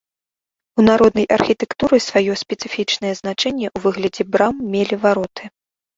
[0.79, 5.43] У народнай архітэктуры сваё спецыфічнае значэнне ў выглядзе брам мелі вароты.